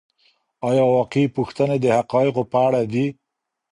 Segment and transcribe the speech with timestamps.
[0.69, 3.05] آيا واقعي پوښتنې د حقایقو په اړه دي؟